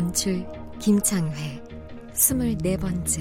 연출 0.00 0.46
김창회 0.78 1.62
스물네 2.14 2.78
번째 2.78 3.20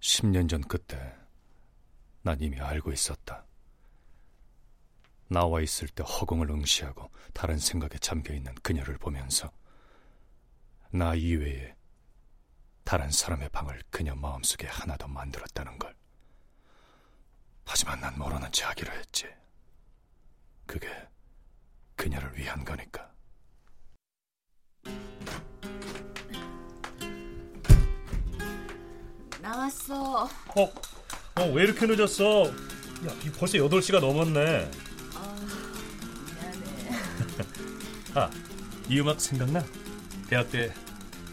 10년 0.00 0.46
전 0.46 0.60
그때 0.60 1.16
난 2.20 2.38
이미 2.42 2.60
알고 2.60 2.92
있었다. 2.92 3.46
나와 5.28 5.62
있을 5.62 5.88
때 5.88 6.04
허공을 6.04 6.50
응시하고 6.50 7.10
다른 7.32 7.56
생각에 7.56 7.96
잠겨 7.98 8.34
있는 8.34 8.54
그녀를 8.56 8.98
보면서 8.98 9.50
나 10.92 11.14
이외에 11.14 11.74
다른 12.84 13.10
사람의 13.10 13.48
방을 13.48 13.80
그녀 13.88 14.14
마음속에 14.14 14.66
하나 14.66 14.98
더 14.98 15.08
만들었다는 15.08 15.78
걸. 15.78 15.99
하지만 17.72 18.00
난 18.00 18.18
모르는 18.18 18.50
체 18.50 18.64
하기로 18.64 18.90
했지. 18.92 19.28
그게 20.66 20.88
그녀를 21.94 22.36
위한 22.36 22.64
거니까. 22.64 23.08
나왔어. 29.40 30.24
어, 30.24 30.72
어, 31.36 31.42
왜 31.54 31.62
이렇게 31.64 31.86
늦었어? 31.86 32.46
야, 32.46 32.52
이 33.24 33.30
벌써 33.30 33.56
8시가 33.58 34.00
넘었네. 34.00 34.70
아, 38.14 38.30
이 38.88 38.98
음악 39.00 39.20
생각나? 39.20 39.64
대학 40.28 40.50
때 40.50 40.72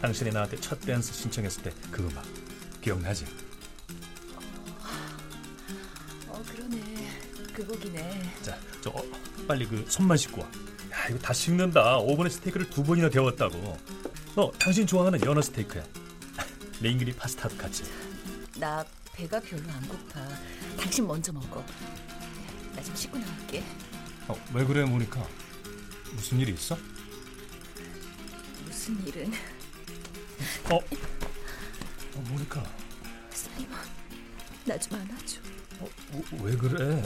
당신이 0.00 0.30
나한테 0.30 0.56
첫 0.60 0.80
댄스 0.80 1.12
신청했을 1.12 1.62
때 1.64 1.72
그 1.90 2.02
음악 2.06 2.24
기억나지? 2.80 3.24
그 7.68 7.74
곡이네. 7.74 8.22
자, 8.42 8.58
저 8.80 8.88
어, 8.90 9.02
빨리 9.46 9.66
그 9.66 9.84
손만 9.88 10.16
씻고 10.16 10.40
와. 10.40 10.46
야, 10.46 11.08
이거 11.10 11.18
다 11.18 11.34
식는다. 11.34 11.98
오븐에 11.98 12.30
스테이크를 12.30 12.70
두 12.70 12.82
번이나 12.82 13.10
데웠다고. 13.10 13.76
너 14.34 14.50
당신 14.58 14.86
좋아하는 14.86 15.22
연어 15.22 15.42
스테이크야. 15.42 15.84
linguine 16.80 17.12
파스타도 17.14 17.58
같이. 17.58 17.84
나 18.56 18.82
배가 19.12 19.38
별로 19.40 19.62
안 19.70 19.86
고파. 19.86 20.26
당신 20.78 21.06
먼저 21.06 21.30
먹어. 21.30 21.62
나 22.74 22.82
좀 22.82 22.96
씻고 22.96 23.18
나올게. 23.18 23.62
어, 24.28 24.36
왜 24.54 24.64
그래, 24.64 24.84
모니카? 24.84 25.22
무슨 26.14 26.38
일이 26.38 26.52
있어? 26.52 26.78
무슨 28.64 29.06
일은? 29.06 29.30
어, 30.70 30.76
어 30.76 32.20
모니카. 32.30 32.62
나 34.68 34.76
좀 34.78 34.98
안아줘. 35.00 35.40
어, 35.80 35.84
어, 36.12 36.22
왜 36.42 36.54
그래? 36.56 37.02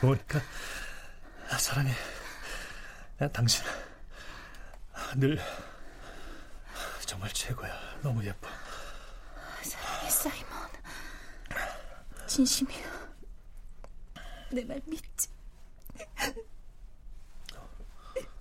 모니카, 0.00 0.40
사랑해. 1.58 1.92
야, 3.20 3.28
당신 3.28 3.62
늘 5.16 5.38
정말 7.04 7.30
최고야. 7.32 7.70
너무 8.02 8.24
예뻐. 8.24 8.48
사랑해, 9.62 10.08
사이먼. 10.10 10.70
진심이야. 12.44 12.78
내 14.52 14.64
말 14.64 14.80
믿지? 14.86 15.28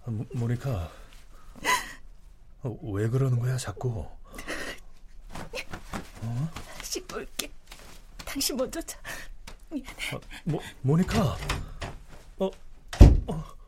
아, 0.06 0.10
모, 0.10 0.26
모니카, 0.34 0.90
어, 2.64 2.80
왜 2.94 3.10
그러는 3.10 3.38
거야, 3.40 3.58
자꾸? 3.58 4.08
씻고 6.82 7.18
올게. 7.18 7.52
당신 8.26 8.56
먼저 8.56 8.82
자. 8.84 8.98
미안해. 9.70 10.16
어, 10.16 10.20
모, 10.46 10.62
모니카, 10.82 11.38
어, 12.40 12.50
굿 12.98 13.59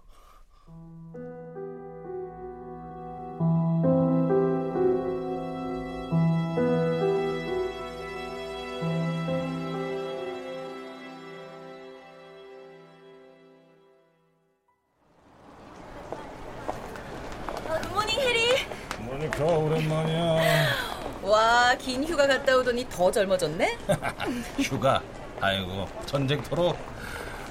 더 23.02 23.10
젊어졌네? 23.10 23.78
휴가. 24.62 25.02
아이고 25.40 25.88
전쟁터로 26.06 26.78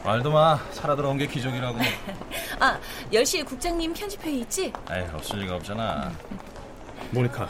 말도 0.05 0.31
마 0.31 0.57
살아 0.71 0.95
들어온 0.95 1.19
게 1.19 1.27
기적이라고. 1.27 1.77
아, 2.61 2.79
10시에 3.13 3.45
국장님 3.45 3.93
편집회의 3.93 4.41
있지? 4.43 4.73
에이 4.93 5.05
없을 5.13 5.41
리가 5.41 5.57
없잖아. 5.57 6.13
모니카, 7.11 7.49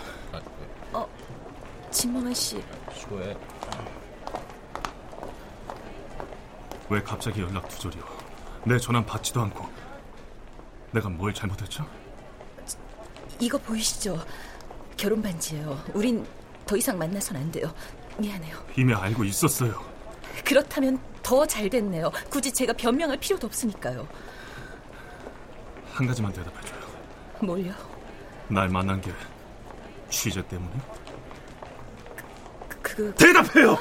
진범아 1.90 2.32
씨, 2.32 2.62
수고해. 2.94 3.36
왜 6.88 7.02
갑자기 7.02 7.42
연락 7.42 7.68
두절이요? 7.68 8.02
내 8.64 8.78
전화 8.78 9.04
받지도 9.04 9.42
않고. 9.42 9.68
내가 10.92 11.08
뭘 11.10 11.34
잘못했죠? 11.34 11.86
이거 13.38 13.58
보이시죠? 13.58 14.24
결혼 14.96 15.20
반지예요. 15.20 15.78
우린 15.92 16.26
더 16.70 16.76
이상 16.76 16.96
만나선 16.96 17.36
안 17.36 17.50
돼요. 17.50 17.74
미안해요. 18.16 18.56
이미 18.76 18.94
알고 18.94 19.24
있었어요. 19.24 19.84
그렇다면 20.44 21.00
더 21.20 21.44
잘 21.44 21.68
됐네요. 21.68 22.12
굳이 22.30 22.52
제가 22.52 22.72
변명할 22.74 23.18
필요도 23.18 23.48
없으니까요. 23.48 24.06
한 25.92 26.06
가지만 26.06 26.32
대답해줘요. 26.32 26.78
뭘요? 27.40 27.72
날 28.46 28.68
만난 28.68 29.00
게 29.00 29.10
취재 30.10 30.46
때문에? 30.46 30.70
그 32.82 33.12
대답해요! 33.18 33.76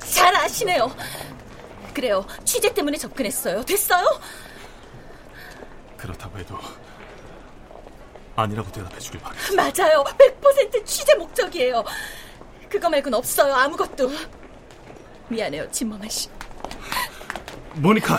잘 0.00 0.34
아시네요. 0.34 0.90
그래요. 1.94 2.26
취재 2.44 2.74
때문에 2.74 2.96
접근했어요. 2.98 3.62
됐어요? 3.64 4.04
그렇다고 5.96 6.36
해도 6.36 6.58
아니라고 8.36 8.70
대답해 8.70 8.98
주길 8.98 9.20
바래. 9.20 9.36
맞아요. 9.56 10.04
100% 10.04 10.84
취재 10.84 11.14
목적이에요. 11.14 11.82
그거 12.68 12.88
말고는 12.90 13.16
없어요. 13.18 13.54
아무것도. 13.54 14.10
미안해요, 15.28 15.68
진범아 15.70 16.08
씨. 16.08 16.28
모니카, 17.74 18.18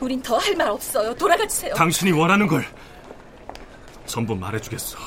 우린 0.00 0.20
더 0.22 0.38
할 0.38 0.54
말 0.56 0.68
없어요. 0.68 1.14
돌아가 1.14 1.46
주세요. 1.46 1.74
당신이 1.74 2.12
원하는 2.12 2.46
걸 2.46 2.66
전부 4.06 4.34
말해 4.34 4.60
주겠어. 4.60 4.98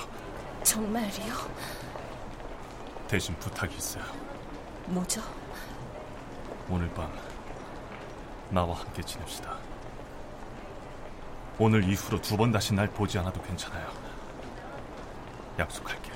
정말이요? 0.63 1.33
대신 3.07 3.35
부탁이 3.39 3.75
있어요. 3.75 4.03
뭐죠? 4.85 5.21
오늘 6.69 6.89
밤 6.93 7.11
나와 8.49 8.75
함께 8.75 9.01
지냅시다. 9.03 9.55
오늘 11.57 11.83
이후로 11.83 12.21
두 12.21 12.37
번 12.37 12.51
다시 12.51 12.73
날 12.73 12.87
보지 12.87 13.17
않아도 13.19 13.41
괜찮아요. 13.43 13.87
약속할게요. 15.59 16.15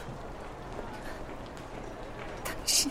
당신. 2.45 2.89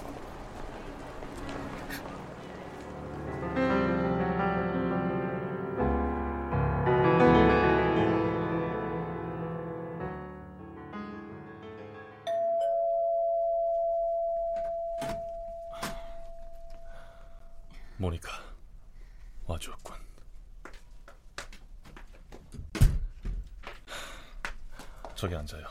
모니카, 17.96 18.30
와주었군. 19.46 19.96
저기 25.14 25.36
앉아요. 25.36 25.64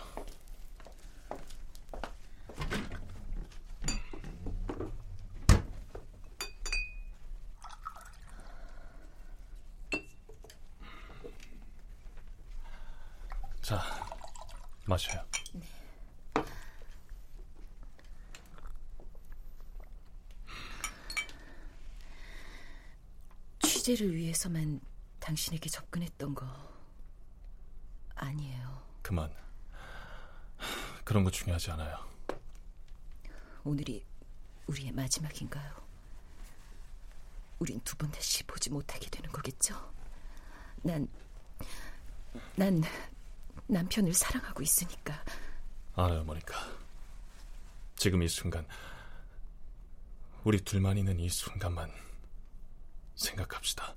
자, 13.61 13.79
마셔요. 14.91 15.23
취재를 23.59 24.13
위해서만 24.15 24.81
당신에게 25.19 25.69
접근했던 25.69 26.35
거 26.35 26.45
아니에요. 28.15 28.81
그만. 29.01 29.33
그런 31.03 31.23
거 31.23 31.31
중요하지 31.31 31.71
않아요. 31.71 31.97
오늘이 33.63 34.05
우리의 34.67 34.91
마지막인가요? 34.91 35.81
우린 37.59 37.79
두 37.81 37.95
번 37.95 38.11
다시 38.11 38.43
보지 38.43 38.69
못하게 38.71 39.09
되는 39.09 39.31
거겠죠? 39.31 39.93
난, 40.83 41.07
난 42.55 42.81
남편을 43.67 44.13
사랑하고 44.13 44.61
있으니까. 44.61 45.23
알아요, 45.95 46.23
모니카. 46.23 46.55
지금 47.95 48.23
이 48.23 48.27
순간, 48.27 48.67
우리 50.43 50.59
둘만 50.59 50.97
있는 50.97 51.19
이 51.19 51.29
순간만 51.29 51.91
생각합시다. 53.15 53.95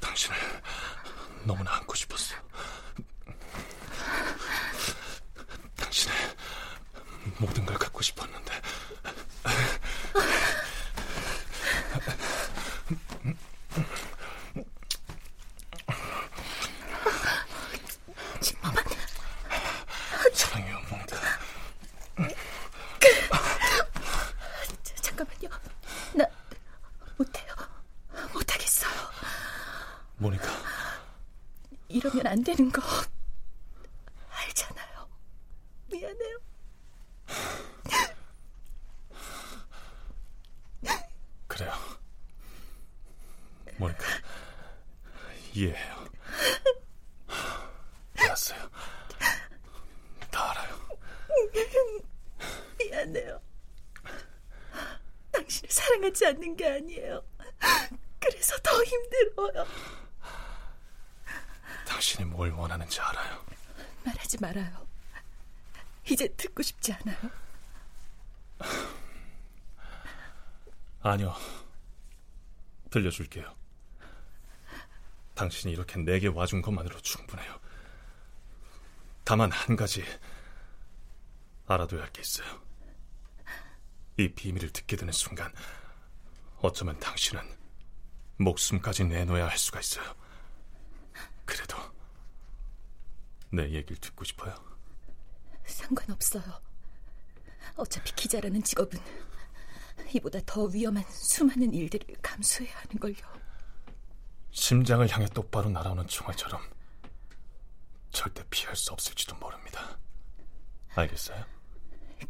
당신을 0.00 0.36
너무나 1.44 1.74
안고 1.76 1.94
싶었어. 1.94 2.36
당신의 5.76 6.16
모든 7.40 7.66
걸 7.66 7.76
갖고 7.76 8.00
싶었는데. 8.00 8.54
사랑해요, 20.32 20.78
모니카. 20.90 21.16
자, 24.82 24.94
잠깐만요. 24.96 25.48
나 26.14 26.26
못해요. 27.16 27.54
못하겠어요. 28.32 28.92
모니카, 30.16 30.44
이러면 31.88 32.26
안 32.26 32.33
되는 32.44 32.70
거 32.70 32.82
알잖아요. 34.30 35.08
미안해요. 35.86 36.38
그래요. 41.46 41.72
모니카, 43.76 44.04
이해해요. 45.52 46.08
알았어요. 48.18 48.70
다 50.30 50.50
알아요. 50.50 50.88
미안해요. 52.78 53.40
당신을 55.32 55.70
사랑하지 55.70 56.26
않는 56.26 56.56
게 56.56 56.68
아니에요. 56.68 57.24
그래서 58.18 58.56
더 58.58 58.82
힘들어요. 58.82 59.66
당신이 62.04 62.26
뭘 62.28 62.50
원하는지 62.50 63.00
알아요. 63.00 63.42
말하지 64.04 64.36
말아요. 64.38 64.86
이제 66.10 66.28
듣고 66.36 66.62
싶지 66.62 66.92
않아요. 66.92 67.16
아니요. 71.00 71.34
들려줄게요. 72.90 73.56
당신이 75.34 75.72
이렇게 75.72 75.98
내게 75.98 76.28
와준 76.28 76.60
것만으로 76.60 77.00
충분해요. 77.00 77.58
다만 79.24 79.50
한 79.50 79.74
가지 79.74 80.04
알아둬야 81.66 82.02
할 82.02 82.12
게 82.12 82.20
있어요. 82.20 82.62
이 84.18 84.28
비밀을 84.28 84.70
듣게 84.74 84.96
되는 84.96 85.10
순간 85.10 85.50
어쩌면 86.58 86.98
당신은 87.00 87.42
목숨까지 88.36 89.04
내놓아야 89.04 89.48
할 89.48 89.56
수가 89.56 89.80
있어요. 89.80 90.14
그래도 91.46 91.93
내 93.54 93.70
얘기를 93.70 93.96
듣고 93.96 94.24
싶어요. 94.24 94.54
상관없어요. 95.64 96.42
어차피 97.76 98.14
기자라는 98.14 98.62
직업은 98.62 99.00
이보다 100.12 100.38
더 100.44 100.64
위험한 100.64 101.04
수많은 101.08 101.72
일들을 101.72 102.16
감수해야 102.22 102.76
하는 102.76 102.98
걸요. 103.00 103.16
심장을 104.50 105.08
향해 105.08 105.26
똑바로 105.26 105.68
날아오는 105.70 106.06
총알처럼 106.06 106.62
절대 108.10 108.44
피할 108.50 108.76
수 108.76 108.92
없을지도 108.92 109.34
모릅니다. 109.36 109.98
알겠어요? 110.94 111.44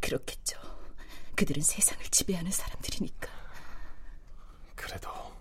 그렇겠죠. 0.01 0.59
그들은 1.35 1.61
세상을 1.61 2.03
지배하는 2.05 2.49
사람들이니까. 2.51 3.29
그래도 4.75 5.35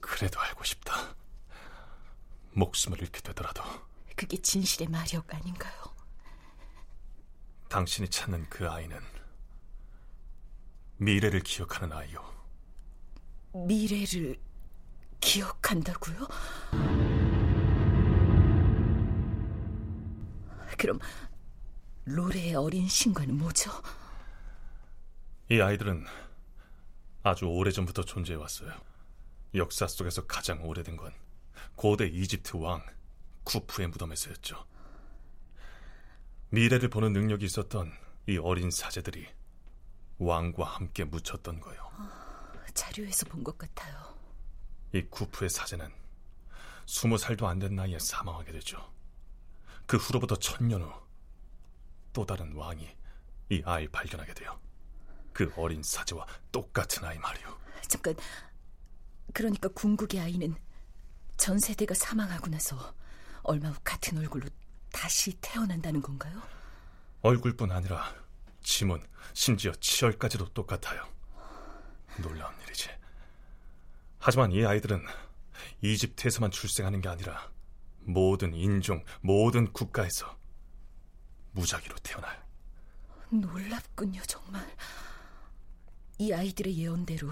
그래도 0.00 0.40
알고 0.40 0.64
싶다. 0.64 1.14
목숨을 2.52 3.00
잃게 3.02 3.20
되더라도 3.20 3.62
그게 4.14 4.36
진실의 4.36 4.88
마력 4.88 5.32
아닌가요? 5.34 5.72
당신이 7.68 8.08
찾는 8.08 8.48
그 8.48 8.68
아이는 8.70 8.98
미래를 10.98 11.40
기억하는 11.40 11.92
아이요. 11.92 12.32
미래를 13.52 14.38
기억한다고요? 15.20 16.28
그럼 20.78 20.98
로레의 22.04 22.54
어린 22.54 22.86
신과는 22.86 23.36
뭐죠? 23.36 23.70
이 25.50 25.60
아이들은 25.60 26.06
아주 27.22 27.46
오래전부터 27.46 28.04
존재해 28.04 28.38
왔어요. 28.38 28.72
역사 29.54 29.86
속에서 29.86 30.26
가장 30.26 30.64
오래된 30.64 30.96
건 30.96 31.12
고대 31.74 32.06
이집트 32.06 32.56
왕 32.56 32.84
쿠프의 33.44 33.88
무덤에서였죠. 33.88 34.64
미래를 36.50 36.88
보는 36.88 37.12
능력이 37.12 37.44
있었던 37.46 37.92
이 38.28 38.38
어린 38.38 38.70
사제들이 38.70 39.26
왕과 40.18 40.64
함께 40.64 41.04
묻혔던 41.04 41.60
거요. 41.60 41.90
자료에서 42.74 43.26
본 43.26 43.44
것 43.44 43.56
같아요. 43.58 44.14
이 44.92 45.02
쿠프의 45.02 45.50
사제는 45.50 45.92
스무 46.86 47.18
살도 47.18 47.46
안 47.48 47.58
된 47.58 47.74
나이에 47.74 47.98
사망하게 47.98 48.52
되죠. 48.52 48.92
그 49.86 49.96
후로부터 49.96 50.36
천년 50.36 50.82
후 50.82 51.04
또 52.12 52.24
다른 52.24 52.52
왕이 52.54 52.88
이 53.50 53.62
아이를 53.66 53.90
발견하게 53.90 54.34
돼요. 54.34 54.60
그 55.32 55.52
어린 55.56 55.82
사제와 55.82 56.24
똑같은 56.52 57.04
아이 57.04 57.18
말이오. 57.18 57.58
잠깐, 57.88 58.14
그러니까 59.32 59.68
궁극의 59.70 60.20
아이는 60.20 60.54
전 61.36 61.58
세대가 61.58 61.92
사망하고 61.94 62.46
나서 62.50 62.94
얼마 63.44 63.68
후 63.68 63.78
같은 63.84 64.18
얼굴로 64.18 64.48
다시 64.92 65.36
태어난다는 65.40 66.02
건가요? 66.02 66.42
얼굴뿐 67.22 67.70
아니라 67.70 68.14
지문, 68.62 69.02
심지어 69.32 69.72
치열까지도 69.72 70.52
똑같아요. 70.52 71.06
놀라운 72.20 72.54
일이지. 72.62 72.88
하지만 74.18 74.52
이 74.52 74.64
아이들은 74.64 75.04
이집트에서만 75.82 76.50
출생하는 76.50 77.00
게 77.00 77.08
아니라 77.08 77.50
모든 78.00 78.54
인종, 78.54 79.04
모든 79.20 79.72
국가에서 79.72 80.36
무작위로 81.52 81.96
태어나요. 82.02 82.42
놀랍군요, 83.30 84.22
정말. 84.26 84.66
이 86.18 86.32
아이들의 86.32 86.76
예언대로 86.78 87.28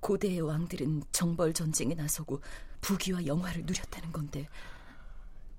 고대의 0.00 0.40
왕들은 0.40 1.04
정벌 1.12 1.52
전쟁에 1.52 1.94
나서고 1.94 2.42
부귀와 2.80 3.26
영화를 3.26 3.62
누렸다는 3.64 4.10
건데 4.12 4.48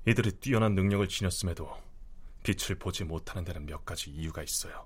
이들이 0.06 0.34
뛰어난 0.34 0.76
능력을 0.76 1.08
지녔음에도 1.08 1.82
빛을 2.44 2.78
보지 2.78 3.06
못하는 3.06 3.46
데는 3.46 3.66
몇 3.66 3.86
가지 3.86 4.10
이유가 4.10 4.44
있어요. 4.44 4.86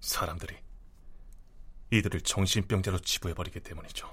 사람들이 0.00 0.56
이들을 1.90 2.22
정신병자로 2.22 2.98
치부해버리기 3.00 3.60
때문이죠. 3.60 4.12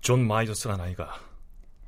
존 0.00 0.26
마이더스란 0.26 0.80
아이가 0.80 1.20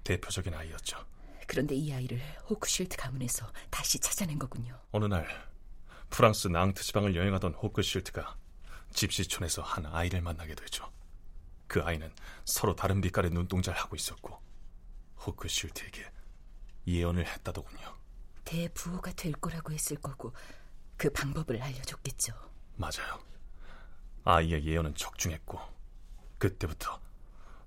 대표적인 0.05 0.53
아이였죠. 0.53 0.99
그런데 1.47 1.75
이 1.75 1.93
아이를 1.93 2.21
호크쉴트 2.51 2.97
가문에서 2.97 3.51
다시 3.71 3.99
찾아낸 3.99 4.39
거군요. 4.39 4.79
어느 4.91 5.07
날 5.07 5.27
프랑스 6.11 6.49
낭트 6.49 6.83
지방을 6.83 7.17
여행하던 7.17 7.55
호크쉴트가 7.55 8.37
집시촌에서 8.93 9.63
한 9.63 9.87
아이를 9.87 10.21
만나게 10.21 10.55
되죠. 10.55 10.91
그 11.67 11.83
아이는 11.83 12.13
서로 12.45 12.77
다른 12.77 13.01
빛깔의 13.01 13.31
눈동자를 13.31 13.79
하고 13.81 13.97
있었고 13.97 14.39
호크쉴트에게 15.25 16.16
예언을 16.87 17.27
했다더군요. 17.27 17.97
대부호가 18.45 19.13
될 19.13 19.33
거라고 19.33 19.73
했을 19.73 19.97
거고 19.97 20.33
그 20.97 21.11
방법을 21.11 21.61
알려줬겠죠. 21.61 22.33
맞아요. 22.77 23.21
아이의 24.25 24.65
예언은 24.65 24.95
적중했고 24.95 25.59
그때부터 26.39 27.01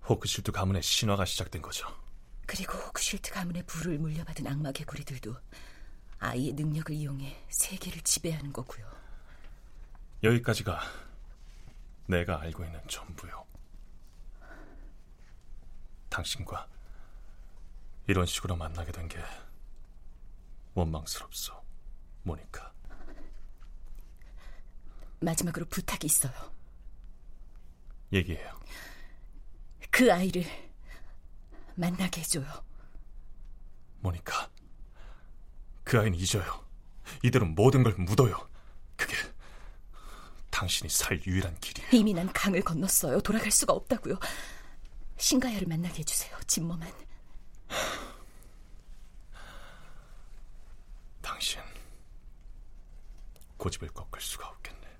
호크실드 0.08 0.52
가문의 0.52 0.82
신화가 0.82 1.26
시작된 1.26 1.62
거죠. 1.62 1.88
그리고 2.46 2.78
호크실드 2.78 3.32
가문의 3.32 3.64
부를 3.64 4.00
물려받은 4.00 4.48
악마 4.48 4.72
개구리들도 4.72 5.36
아이의 6.20 6.54
능력을 6.54 6.94
이용해 6.94 7.46
세계를 7.50 8.02
지배하는 8.02 8.52
거고요. 8.52 8.90
여기까지가 10.24 10.82
내가 12.08 12.42
알고 12.42 12.66
있는 12.66 12.82
전부요. 12.88 13.46
당신과 16.10 16.68
이런 18.10 18.26
식으로 18.26 18.56
만나게 18.56 18.92
된 18.92 19.08
게 19.08 19.20
원망스럽소, 20.74 21.54
모니카. 22.24 22.74
마지막으로 25.20 25.66
부탁이 25.68 26.00
있어요. 26.06 26.34
얘기해요. 28.12 28.60
그 29.92 30.12
아이를 30.12 30.44
만나게 31.76 32.22
해줘요. 32.22 32.48
모니카, 34.00 34.50
그 35.84 36.00
아이는 36.00 36.18
잊어요. 36.18 36.66
이대로 37.24 37.46
모든 37.46 37.84
걸 37.84 37.94
묻어요. 37.94 38.50
그게 38.96 39.16
당신이 40.50 40.90
살 40.90 41.22
유일한 41.28 41.56
길이에요. 41.60 41.90
이미 41.92 42.14
난 42.14 42.32
강을 42.34 42.62
건넜어요. 42.64 43.22
돌아갈 43.22 43.52
수가 43.52 43.74
없다고요. 43.74 44.18
신가야를 45.18 45.68
만나게 45.68 46.00
해주세요. 46.00 46.36
진모만. 46.48 46.92
당신 51.22 51.60
고집을 53.60 53.90
꺾을 53.90 54.20
수가 54.20 54.48
없겠네. 54.50 54.98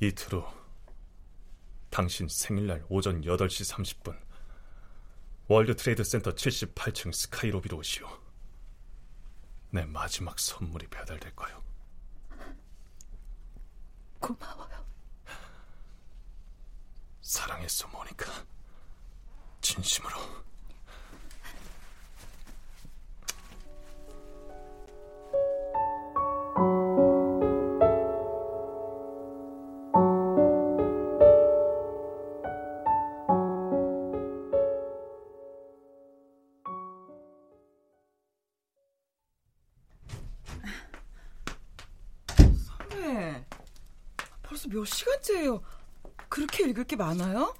이틀 0.00 0.38
후 0.40 0.44
당신 1.90 2.26
생일날 2.26 2.84
오전 2.88 3.20
8시 3.20 3.72
30분 3.72 4.20
월드 5.46 5.76
트레이드 5.76 6.02
센터 6.02 6.32
78층 6.32 7.12
sky 7.12 7.31
lobby로 7.31 7.76
오시오. 7.76 8.08
내 9.70 9.84
마지막 9.84 10.38
선물이 10.38 10.88
배달될 10.88 11.36
거요. 11.36 11.62
고마워요. 14.18 14.86
사랑했어, 17.20 17.88
모니카. 17.88 18.26
진심으로. 19.60 20.16
몇 44.72 44.84
시간째예요. 44.86 45.62
그렇게 46.28 46.64
읽을 46.68 46.84
게 46.84 46.96
많아요? 46.96 47.54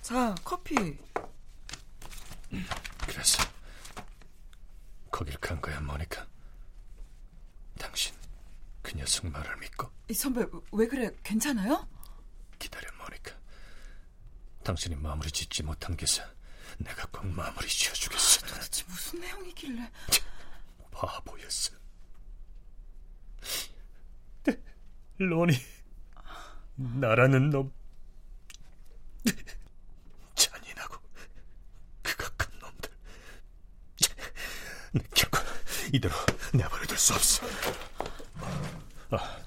자, 0.00 0.34
커피. 0.44 0.74
그래서 3.06 3.42
거길 5.10 5.38
간 5.38 5.60
거야, 5.60 5.80
모니카. 5.80 6.26
당신 7.78 8.14
그 8.82 8.96
녀석 8.96 9.26
말을 9.28 9.56
믿고 9.58 9.90
이 10.08 10.14
선배, 10.14 10.44
왜 10.72 10.86
그래? 10.86 11.10
괜찮아요? 11.22 11.88
기다려, 12.58 12.90
모니카. 12.98 13.34
당신이 14.64 14.96
마무리 14.96 15.30
짓지 15.30 15.62
못한 15.62 15.96
게서 15.96 16.22
내가 16.78 17.06
꼭 17.06 17.26
마무리 17.26 17.68
지어주겠어. 17.68 18.46
도대체 18.46 18.84
무슨 18.88 19.20
내용이길래? 19.20 19.90
바보였어. 20.90 21.72
로니, 25.18 25.54
나라는 26.82 27.50
놈 27.50 27.72
잔인하고 30.34 30.96
극악한 32.02 32.58
놈들. 32.60 32.90
내 34.92 35.02
결코 35.14 35.38
이대로 35.92 36.14
내버려둘 36.54 36.98
수 36.98 37.14
없어. 37.14 37.46
아, 39.10 39.38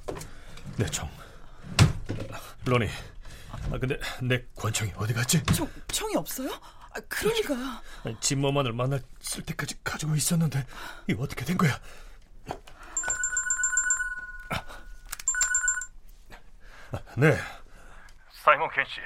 내 0.77 0.85
총. 0.85 1.09
로니, 2.65 2.87
아 3.71 3.77
근데 3.77 3.99
내 4.23 4.43
권총이 4.55 4.93
어디 4.95 5.13
갔지? 5.13 5.43
총, 5.53 5.69
총이 5.87 6.15
없어요? 6.15 6.49
아, 6.51 6.99
그러니까. 7.09 7.81
진모만을 8.21 8.73
만날 8.73 9.01
때까지 9.45 9.75
가지고 9.83 10.15
있었는데 10.15 10.65
이거 11.07 11.23
어떻게 11.23 11.45
된 11.45 11.57
거야? 11.57 11.79
네, 17.17 17.37
사이먼 18.29 18.69
켄 18.69 18.83
씨, 18.85 18.99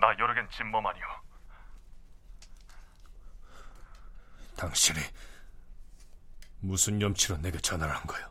나 0.00 0.08
여르겐 0.18 0.48
진머만이요. 0.50 1.06
당신이 4.56 4.98
무슨 6.60 7.00
염치로 7.00 7.38
내게 7.38 7.58
전화를 7.58 7.94
한 7.94 8.02
거야? 8.06 8.28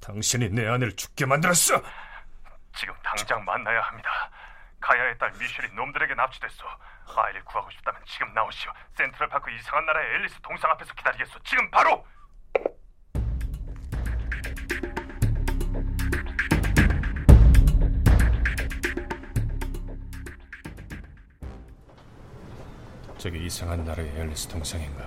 당신이 0.00 0.50
내 0.50 0.66
아내를 0.66 0.96
죽게 0.96 1.26
만들었어. 1.26 1.82
지금 2.76 2.94
당장 3.02 3.44
만나야 3.44 3.80
합니다. 3.80 4.30
가야의 4.80 5.18
딸 5.18 5.30
미셸이 5.32 5.72
놈들에게 5.74 6.14
납치됐어. 6.14 6.64
아이를 7.16 7.44
구하고 7.44 7.70
싶다면 7.70 8.02
지금 8.06 8.32
나오시오. 8.34 8.72
센트럴파크 8.96 9.50
이상한 9.50 9.86
나라의 9.86 10.14
앨리스 10.14 10.40
동상 10.42 10.70
앞에서 10.72 10.92
기다리겠소. 10.94 11.38
지금 11.44 11.70
바로! 11.70 12.06
저기 23.24 23.46
이상한 23.46 23.82
나라의 23.86 24.10
앨리스 24.18 24.48
동상인가? 24.48 25.02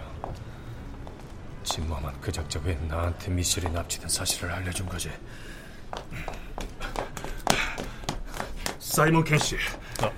진모만 1.64 2.20
그 2.20 2.32
작작에 2.32 2.74
나한테 2.88 3.30
미셸이 3.30 3.72
납치된 3.72 4.10
사실을 4.10 4.50
알려준 4.50 4.90
거지. 4.90 5.12
사이먼 8.80 9.24
켄 9.24 9.38
씨, 9.38 9.56
어. 10.02 10.12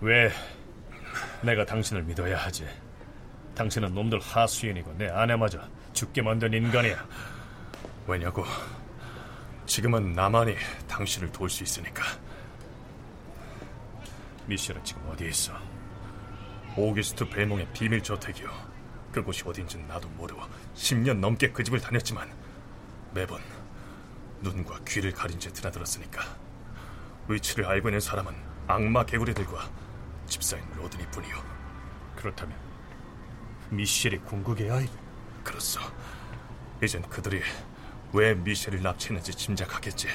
왜 0.00 0.32
내가 1.42 1.64
당신을 1.64 2.02
믿어야 2.02 2.36
하지? 2.36 2.66
당신은 3.54 3.94
놈들 3.94 4.18
하수인이고 4.18 4.94
내 4.98 5.06
아내마저 5.10 5.60
죽게 5.92 6.22
만든 6.22 6.52
인간이야. 6.52 7.06
왜냐고? 8.08 8.44
지금은 9.66 10.12
나만이 10.12 10.56
당신을 10.88 11.30
도울 11.30 11.48
수 11.50 11.62
있으니까. 11.62 12.02
미셸은 14.46 14.84
지금 14.84 15.06
어디에 15.08 15.28
있어? 15.28 15.54
오기스트 16.76 17.28
벨몽의 17.28 17.68
비밀 17.72 18.02
저택이요. 18.02 18.50
그곳이 19.12 19.44
어딘지는 19.46 19.86
나도 19.86 20.08
모르고 20.10 20.42
10년 20.74 21.18
넘게 21.18 21.52
그 21.52 21.62
집을 21.62 21.80
다녔지만 21.80 22.30
매번 23.12 23.40
눈과 24.40 24.80
귀를 24.86 25.12
가린 25.12 25.38
채 25.38 25.50
드나들었으니까 25.52 26.20
위치를 27.28 27.64
알고 27.64 27.88
있는 27.88 28.00
사람은 28.00 28.34
악마 28.66 29.04
개구리들과 29.04 29.70
집사인 30.26 30.64
로드니 30.76 31.06
뿐이요. 31.10 31.36
그렇다면 32.16 32.58
미셸이 33.70 34.18
궁극의 34.24 34.70
아이? 34.70 34.88
그렇소. 35.42 35.80
이젠 36.82 37.02
그들이 37.02 37.42
왜 38.12 38.34
미셸을 38.34 38.82
납치했는지 38.82 39.32
짐작하겠지. 39.32 40.08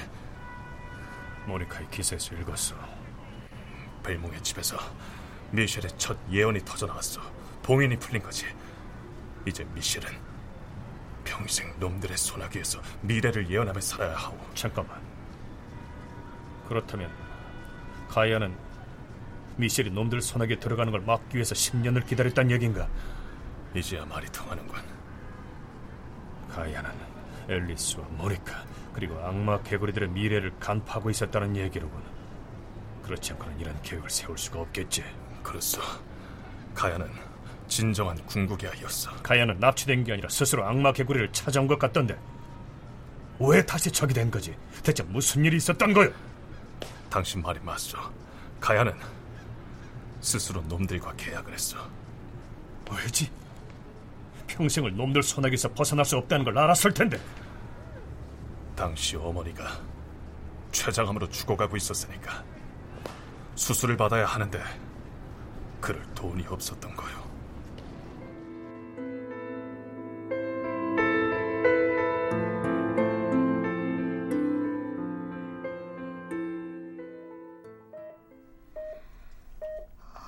모니카의 1.47 1.89
기사에서 1.89 2.35
읽었어. 2.35 2.98
벨몽의 4.03 4.41
집에서 4.43 4.77
미셸의 5.51 5.97
첫 5.97 6.17
예언이 6.31 6.63
터져나왔어. 6.65 7.21
봉인이 7.63 7.97
풀린 7.97 8.21
거지. 8.21 8.45
이제 9.45 9.63
미셸은 9.73 10.05
평생 11.23 11.73
놈들의 11.79 12.17
소나기에서 12.17 12.81
미래를 13.01 13.49
예언하며 13.49 13.79
살아야 13.79 14.15
하오. 14.15 14.37
잠깐만. 14.53 14.99
그렇다면 16.67 17.11
가야는 18.09 18.55
미셸이 19.57 19.89
놈들 19.91 20.21
소나기에 20.21 20.59
들어가는 20.59 20.91
걸 20.91 21.01
막기 21.01 21.35
위해서 21.35 21.53
10년을 21.53 22.05
기다렸단 22.05 22.49
얘긴가? 22.51 22.87
이제야 23.75 24.05
말이 24.05 24.27
통하는군. 24.31 24.79
가야는 26.49 26.91
앨리스와 27.49 28.05
모니카 28.11 28.63
그리고 28.93 29.19
악마 29.19 29.61
개구리들의 29.61 30.09
미래를 30.09 30.59
간파하고 30.59 31.09
있었다는 31.09 31.55
얘기로군. 31.57 32.18
그렇지 33.09 33.33
않고는 33.33 33.59
이런 33.59 33.81
계획을 33.81 34.07
세울 34.07 34.37
수가 34.37 34.59
없겠지. 34.61 35.03
그렇소. 35.41 35.81
가야는 36.75 37.09
진정한 37.67 38.15
궁극의 38.27 38.69
아이였어. 38.69 39.11
가야는 39.23 39.59
납치된 39.59 40.03
게 40.03 40.13
아니라 40.13 40.29
스스로 40.29 40.63
악마 40.63 40.93
개구리를 40.93 41.31
찾아온 41.31 41.65
것 41.65 41.79
같던데 41.79 42.15
왜 43.39 43.65
다시 43.65 43.89
적이 43.91 44.13
된 44.13 44.29
거지? 44.29 44.55
대체 44.83 45.01
무슨 45.01 45.43
일이 45.43 45.57
있었던 45.57 45.91
거요? 45.91 46.11
당신 47.09 47.41
말이 47.41 47.59
맞소. 47.61 47.97
가야는 48.59 48.93
스스로 50.21 50.61
놈들과 50.61 51.13
계약을 51.17 51.51
했어. 51.51 51.77
왜지? 52.91 53.31
평생을 54.45 54.95
놈들 54.95 55.23
소나기에서 55.23 55.73
벗어날 55.73 56.05
수 56.05 56.15
없다는 56.15 56.45
걸 56.45 56.55
알았을 56.59 56.93
텐데. 56.93 57.19
당시 58.75 59.15
어머니가 59.15 59.81
췌장암으로 60.71 61.27
죽어가고 61.29 61.75
있었으니까 61.75 62.43
수술을 63.59 63.97
받아야 63.97 64.25
하는데 64.25 64.57
그럴 65.81 66.01
돈이 66.15 66.47
없었던 66.47 66.95
거요. 66.95 67.29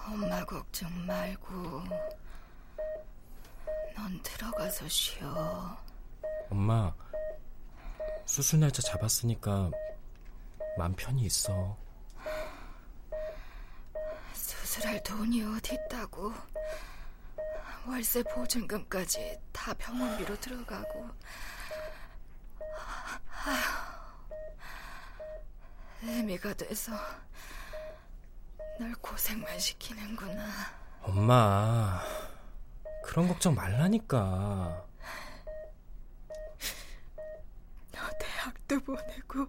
엄마 0.10 0.44
걱정 0.44 0.90
말고 1.06 1.54
넌 3.96 4.22
들어가서 4.22 4.88
쉬어. 4.90 5.78
엄마, 6.50 6.94
수술 8.26 8.60
날짜 8.60 8.82
잡았으니까 8.82 9.72
맘 10.78 10.94
편히 10.98 11.24
있어. 11.24 11.78
수술할 14.72 14.91
돈이 15.04 15.44
어디 15.44 15.76
있다고. 15.76 16.34
월세 17.88 18.24
보증금까지 18.24 19.40
다 19.52 19.74
병원비로 19.74 20.40
들어가고. 20.40 21.10
아휴, 23.44 24.30
애미가 26.08 26.54
돼서 26.54 26.92
널 28.80 28.94
고생만 28.96 29.60
시키는구나. 29.60 30.48
엄마, 31.02 32.02
그런 33.04 33.28
걱정 33.28 33.56
말라니까. 33.56 34.86
너 37.92 38.10
대학도 38.20 38.80
보내고 38.82 39.48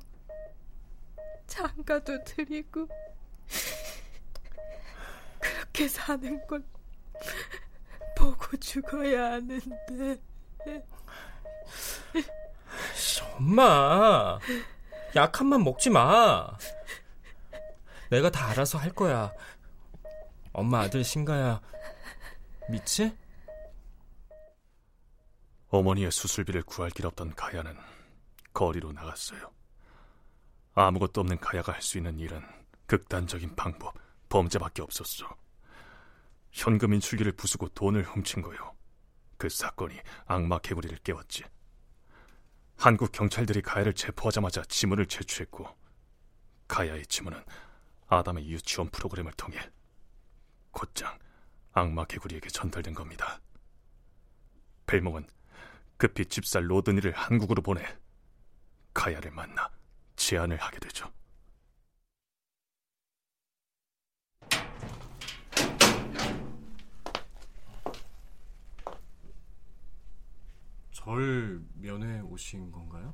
장가도 1.46 2.24
드리고 2.24 2.88
그렇게 5.72 5.88
사는 5.88 6.46
걸 6.46 6.62
보고 8.16 8.56
죽어야 8.58 9.32
하는데 9.32 10.20
엄마, 13.34 14.38
약한 15.16 15.46
맘 15.46 15.64
먹지 15.64 15.88
마. 15.90 16.46
내가 18.10 18.30
다 18.30 18.48
알아서 18.48 18.78
할 18.78 18.90
거야. 18.90 19.32
엄마 20.52 20.80
아들 20.80 21.02
신가야. 21.02 21.60
믿지? 22.68 23.16
어머니의 25.70 26.12
수술비를 26.12 26.62
구할 26.64 26.90
길 26.90 27.06
없던 27.06 27.34
가야는 27.34 27.74
거리로 28.52 28.92
나갔어요. 28.92 29.50
아무것도 30.74 31.22
없는 31.22 31.38
가야가 31.38 31.72
할 31.72 31.80
수 31.82 31.96
있는 31.96 32.18
일은 32.18 32.42
극단적인 32.86 33.56
방법, 33.56 33.94
범죄밖에 34.28 34.82
없었어. 34.82 35.41
현금 36.52 36.94
인출기를 36.94 37.32
부수고 37.32 37.68
돈을 37.70 38.02
훔친 38.02 38.42
거요. 38.42 38.76
그 39.38 39.48
사건이 39.48 39.98
악마 40.26 40.58
개구리를 40.58 40.96
깨웠지. 40.98 41.44
한국 42.76 43.12
경찰들이 43.12 43.62
가야를 43.62 43.94
체포하자마자 43.94 44.62
지문을 44.64 45.06
제출했고 45.06 45.66
가야의 46.68 47.06
지문은 47.06 47.42
아담의 48.08 48.48
유치원 48.48 48.88
프로그램을 48.90 49.32
통해 49.32 49.58
곧장 50.70 51.18
악마 51.72 52.04
개구리에게 52.04 52.48
전달된 52.50 52.94
겁니다. 52.94 53.40
벨몽은 54.86 55.26
급히 55.96 56.26
집사 56.26 56.60
로드니를 56.60 57.12
한국으로 57.12 57.62
보내 57.62 57.82
가야를 58.92 59.30
만나 59.30 59.70
제안을 60.16 60.56
하게 60.56 60.78
되죠. 60.80 61.10
절 71.04 71.60
면회 71.74 72.20
오신 72.20 72.70
건가요? 72.70 73.12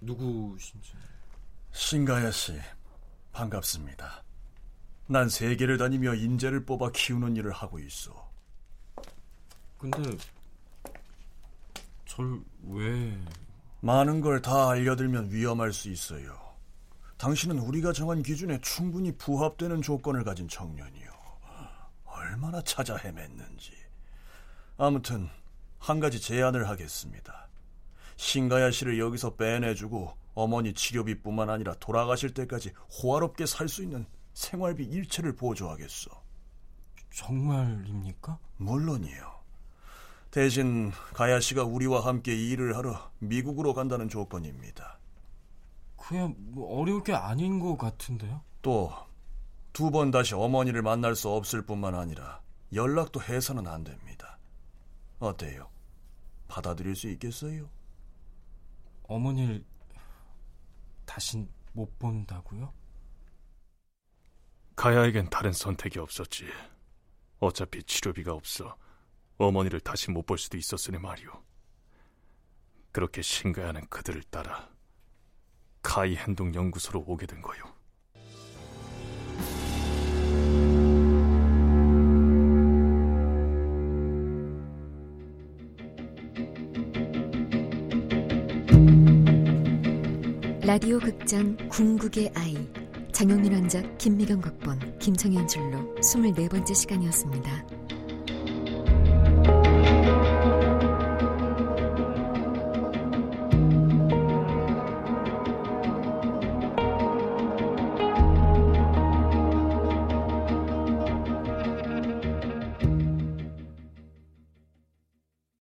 누구신지. 0.00 0.92
신가야 1.72 2.30
씨, 2.30 2.60
반갑습니다. 3.32 4.22
난 5.06 5.28
세계를 5.30 5.78
다니며 5.78 6.14
인재를 6.14 6.66
뽑아 6.66 6.90
키우는 6.92 7.36
일을 7.36 7.52
하고 7.52 7.78
있어. 7.78 8.30
근데 9.78 10.02
절 12.04 12.40
왜... 12.64 13.18
많은 13.80 14.20
걸 14.20 14.42
다 14.42 14.70
알려들면 14.70 15.30
위험할 15.30 15.72
수 15.72 15.88
있어요. 15.88 16.36
당신은 17.16 17.58
우리가 17.60 17.92
정한 17.92 18.22
기준에 18.22 18.60
충분히 18.60 19.16
부합되는 19.16 19.80
조건을 19.82 20.24
가진 20.24 20.48
청년이요. 20.48 21.08
얼마나 22.04 22.60
찾아 22.62 22.96
헤맸는지. 22.96 23.72
아무튼 24.76 25.28
한 25.78 26.00
가지 26.00 26.20
제안을 26.20 26.68
하겠습니다. 26.68 27.48
신가야 28.16 28.70
씨를 28.70 28.98
여기서 28.98 29.36
빼내주고 29.36 30.12
어머니 30.34 30.72
치료비뿐만 30.74 31.50
아니라 31.50 31.74
돌아가실 31.80 32.34
때까지 32.34 32.72
호화롭게 33.02 33.46
살 33.46 33.68
수 33.68 33.82
있는 33.82 34.06
생활비 34.34 34.84
일체를 34.84 35.34
보조하겠소. 35.34 36.10
정말입니까? 37.14 38.38
물론이요. 38.58 39.38
대신 40.30 40.92
가야 41.14 41.40
씨가 41.40 41.64
우리와 41.64 42.04
함께 42.06 42.34
일을 42.36 42.76
하러 42.76 43.10
미국으로 43.18 43.74
간다는 43.74 44.08
조건입니다. 44.08 44.98
그야 45.96 46.28
뭐 46.36 46.80
어려울 46.80 47.02
게 47.02 47.12
아닌 47.12 47.58
것 47.58 47.76
같은데요? 47.76 48.40
또 48.62 48.92
두 49.72 49.90
번 49.92 50.10
다시 50.10 50.34
어머니를 50.34 50.82
만날 50.82 51.14
수 51.14 51.28
없을 51.28 51.62
뿐만 51.64 51.94
아니라 51.94 52.40
연락도 52.72 53.22
해서는 53.22 53.66
안 53.68 53.84
됩니다. 53.84 54.17
어때요? 55.18 55.70
받아들일 56.48 56.94
수 56.96 57.08
있겠어요? 57.08 57.68
어머니를 59.04 59.64
다신 61.06 61.48
못 61.72 61.98
본다고요? 61.98 62.72
가야에겐 64.76 65.28
다른 65.30 65.52
선택이 65.52 65.98
없었지. 65.98 66.46
어차피 67.40 67.82
치료비가 67.82 68.32
없어 68.32 68.76
어머니를 69.38 69.80
다시 69.80 70.10
못 70.10 70.26
볼 70.26 70.38
수도 70.38 70.56
있었으니 70.56 70.98
말이오. 70.98 71.30
그렇게 72.92 73.22
신가야는 73.22 73.88
그들을 73.88 74.22
따라 74.24 74.68
카이 75.82 76.16
행동 76.16 76.54
연구소로 76.54 77.04
오게 77.06 77.26
된 77.26 77.40
거요. 77.42 77.62
라디오 90.80 91.00
극장 91.00 91.56
궁극의 91.70 92.30
아이 92.36 92.56
장영민 93.10 93.52
원작 93.52 93.98
김미경 93.98 94.40
극본 94.40 94.98
김청현 95.00 95.48
줄로 95.48 95.76
24번째 95.96 96.72
시간이었습니다. 96.72 97.66